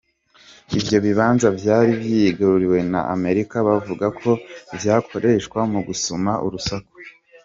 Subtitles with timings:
[0.79, 4.29] Ivyo bibanza vyari vyigaruriwe na Amerika bavuga ko
[4.79, 6.95] vyakoreshwa mu gusuma urusaku.